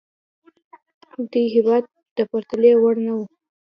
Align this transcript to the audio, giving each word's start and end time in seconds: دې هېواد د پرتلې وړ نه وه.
دې 1.31 1.43
هېواد 1.55 1.83
د 2.17 2.19
پرتلې 2.31 2.71
وړ 2.81 2.95
نه 3.05 3.13
وه. 3.17 3.25